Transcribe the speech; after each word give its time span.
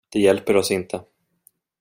Det 0.09 0.19
hjälper 0.19 0.55
oss 0.57 0.71
inte. 0.71 1.01